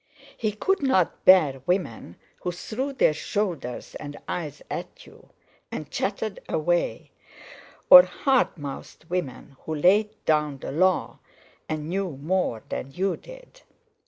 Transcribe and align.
He 0.35 0.53
could 0.53 0.81
not 0.81 1.25
bear 1.25 1.61
women 1.67 2.15
who 2.39 2.51
threw 2.51 2.91
their 2.91 3.13
shoulders 3.13 3.93
and 3.93 4.17
eyes 4.27 4.63
at 4.67 5.05
you, 5.05 5.29
and 5.71 5.91
chattered 5.91 6.39
away; 6.49 7.11
or 7.87 8.01
hard 8.01 8.57
mouthed 8.57 9.07
women 9.11 9.57
who 9.65 9.75
laid 9.75 10.09
down 10.25 10.57
the 10.57 10.71
law 10.71 11.19
and 11.69 11.87
knew 11.87 12.17
more 12.17 12.63
than 12.69 12.89
you 12.91 13.15
did. 13.15 13.61